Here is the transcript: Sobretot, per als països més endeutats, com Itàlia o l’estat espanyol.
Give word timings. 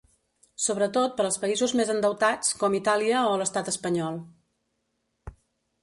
Sobretot, 0.67 1.11
per 1.19 1.25
als 1.27 1.37
països 1.43 1.75
més 1.81 1.93
endeutats, 1.95 2.51
com 2.63 2.79
Itàlia 2.81 3.23
o 3.35 3.39
l’estat 3.43 3.71
espanyol. 3.77 4.19